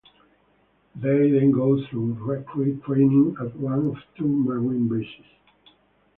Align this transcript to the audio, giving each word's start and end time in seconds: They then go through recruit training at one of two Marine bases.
They 0.95 1.29
then 1.29 1.51
go 1.51 1.79
through 1.85 2.13
recruit 2.19 2.83
training 2.85 3.35
at 3.39 3.55
one 3.55 3.85
of 3.91 3.97
two 4.17 4.25
Marine 4.27 4.87
bases. 4.87 5.27